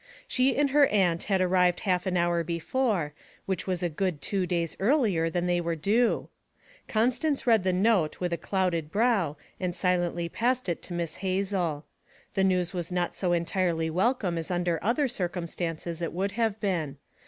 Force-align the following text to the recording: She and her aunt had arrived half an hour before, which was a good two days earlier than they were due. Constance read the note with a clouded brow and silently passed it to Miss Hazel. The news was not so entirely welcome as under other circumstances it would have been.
She 0.27 0.57
and 0.57 0.71
her 0.71 0.87
aunt 0.87 1.25
had 1.25 1.41
arrived 1.41 1.81
half 1.81 2.07
an 2.07 2.17
hour 2.17 2.43
before, 2.43 3.13
which 3.45 3.67
was 3.67 3.83
a 3.83 3.87
good 3.87 4.19
two 4.19 4.47
days 4.47 4.75
earlier 4.79 5.29
than 5.29 5.45
they 5.45 5.61
were 5.61 5.75
due. 5.75 6.27
Constance 6.87 7.45
read 7.45 7.63
the 7.63 7.71
note 7.71 8.19
with 8.19 8.33
a 8.33 8.37
clouded 8.37 8.91
brow 8.91 9.37
and 9.59 9.75
silently 9.75 10.27
passed 10.27 10.67
it 10.67 10.81
to 10.81 10.93
Miss 10.93 11.17
Hazel. 11.17 11.85
The 12.33 12.43
news 12.43 12.73
was 12.73 12.91
not 12.91 13.15
so 13.15 13.31
entirely 13.31 13.91
welcome 13.91 14.39
as 14.39 14.49
under 14.49 14.83
other 14.83 15.07
circumstances 15.07 16.01
it 16.01 16.13
would 16.13 16.31
have 16.31 16.59
been. 16.59 16.97